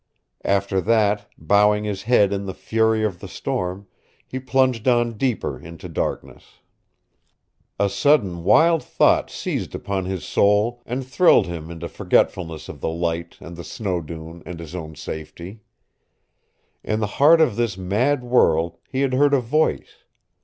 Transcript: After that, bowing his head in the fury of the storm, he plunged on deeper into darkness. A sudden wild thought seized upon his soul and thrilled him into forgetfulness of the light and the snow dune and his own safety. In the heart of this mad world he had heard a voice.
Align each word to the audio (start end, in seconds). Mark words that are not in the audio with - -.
After 0.43 0.81
that, 0.81 1.27
bowing 1.37 1.83
his 1.83 2.01
head 2.01 2.33
in 2.33 2.47
the 2.47 2.55
fury 2.55 3.03
of 3.03 3.19
the 3.19 3.27
storm, 3.27 3.85
he 4.25 4.39
plunged 4.39 4.87
on 4.87 5.15
deeper 5.15 5.59
into 5.59 5.87
darkness. 5.87 6.53
A 7.79 7.87
sudden 7.87 8.43
wild 8.43 8.83
thought 8.83 9.29
seized 9.29 9.75
upon 9.75 10.05
his 10.05 10.23
soul 10.25 10.81
and 10.87 11.05
thrilled 11.05 11.45
him 11.45 11.69
into 11.69 11.87
forgetfulness 11.87 12.67
of 12.67 12.81
the 12.81 12.89
light 12.89 13.37
and 13.39 13.55
the 13.55 13.63
snow 13.63 14.01
dune 14.01 14.41
and 14.43 14.59
his 14.59 14.73
own 14.73 14.95
safety. 14.95 15.59
In 16.83 16.99
the 16.99 17.05
heart 17.21 17.39
of 17.39 17.55
this 17.55 17.77
mad 17.77 18.23
world 18.23 18.77
he 18.89 19.01
had 19.01 19.13
heard 19.13 19.35
a 19.35 19.39
voice. 19.39 19.97